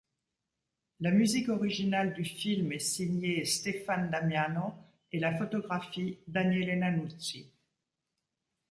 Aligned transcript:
La 0.99 1.11
musique 1.11 1.49
originale 1.49 2.15
du 2.15 2.25
film 2.25 2.71
est 2.73 2.79
signée 2.79 3.45
Stéphane 3.45 4.09
Damiano 4.09 4.73
et 5.11 5.19
la 5.19 5.37
photographie 5.37 6.17
Daniele 6.27 6.79
Nannuzzi. 6.79 7.47